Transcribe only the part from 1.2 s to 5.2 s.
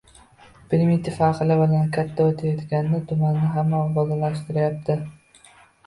aqli bilan katta o‘tayotganda tumanni hamma obodonlashtirayapti